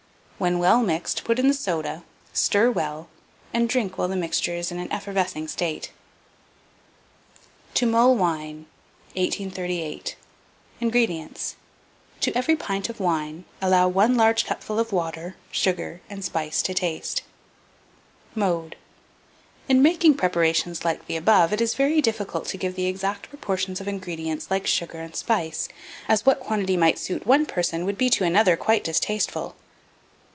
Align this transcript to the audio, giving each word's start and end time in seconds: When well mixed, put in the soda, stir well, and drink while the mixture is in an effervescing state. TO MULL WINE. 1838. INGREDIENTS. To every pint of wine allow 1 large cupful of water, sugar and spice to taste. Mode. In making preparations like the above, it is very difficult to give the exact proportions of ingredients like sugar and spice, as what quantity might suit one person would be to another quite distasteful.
When 0.41 0.57
well 0.57 0.81
mixed, 0.81 1.23
put 1.23 1.37
in 1.37 1.47
the 1.47 1.53
soda, 1.53 2.03
stir 2.33 2.71
well, 2.71 3.09
and 3.53 3.69
drink 3.69 3.95
while 3.99 4.07
the 4.07 4.15
mixture 4.15 4.55
is 4.55 4.71
in 4.71 4.79
an 4.79 4.91
effervescing 4.91 5.47
state. 5.47 5.91
TO 7.75 7.85
MULL 7.85 8.15
WINE. 8.15 8.65
1838. 9.13 10.15
INGREDIENTS. 10.79 11.57
To 12.21 12.35
every 12.35 12.55
pint 12.55 12.89
of 12.89 12.99
wine 12.99 13.45
allow 13.61 13.87
1 13.87 14.15
large 14.17 14.43
cupful 14.45 14.79
of 14.79 14.91
water, 14.91 15.35
sugar 15.51 16.01
and 16.09 16.25
spice 16.25 16.63
to 16.63 16.73
taste. 16.73 17.21
Mode. 18.33 18.77
In 19.69 19.83
making 19.83 20.15
preparations 20.15 20.83
like 20.83 21.05
the 21.05 21.17
above, 21.17 21.53
it 21.53 21.61
is 21.61 21.75
very 21.75 22.01
difficult 22.01 22.45
to 22.47 22.57
give 22.57 22.73
the 22.73 22.87
exact 22.87 23.29
proportions 23.29 23.79
of 23.79 23.87
ingredients 23.87 24.49
like 24.49 24.65
sugar 24.65 24.97
and 25.01 25.15
spice, 25.15 25.69
as 26.07 26.25
what 26.25 26.39
quantity 26.39 26.75
might 26.77 26.97
suit 26.97 27.27
one 27.27 27.45
person 27.45 27.85
would 27.85 27.95
be 27.99 28.09
to 28.09 28.23
another 28.23 28.57
quite 28.57 28.83
distasteful. 28.83 29.53